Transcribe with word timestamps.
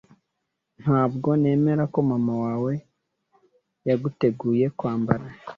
Ntabwo 0.81 1.29
nemera 1.41 1.83
ko 1.93 1.99
mama 2.11 2.33
wawe 2.43 2.73
yaguteye 3.87 4.65
kwambara. 4.77 5.25